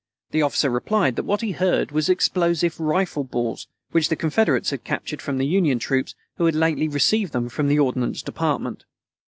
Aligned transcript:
The 0.31 0.41
officer 0.41 0.71
replied 0.71 1.15
that 1.15 1.25
what 1.25 1.41
he 1.41 1.51
heard 1.51 1.91
was 1.91 2.09
explosive 2.09 2.79
rifle 2.79 3.23
balls, 3.23 3.67
which 3.91 4.09
the 4.09 4.15
Confederates 4.15 4.71
had 4.71 4.83
captured 4.83 5.21
from 5.21 5.37
the 5.37 5.45
Union 5.45 5.77
troops, 5.77 6.15
who 6.37 6.45
had 6.47 6.55
lately 6.55 6.87
received 6.87 7.33
them 7.33 7.49
from 7.49 7.67
the 7.67 7.77
Ordnance 7.77 8.23
Department. 8.23 8.83